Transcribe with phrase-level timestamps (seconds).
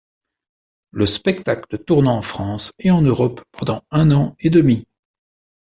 [0.89, 4.87] Le spectacle tourne en France et en Europe pendant un an et demi.